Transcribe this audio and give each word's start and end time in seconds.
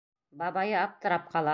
Бабайы 0.41 0.75
аптырап 0.85 1.33
ҡала: 1.37 1.49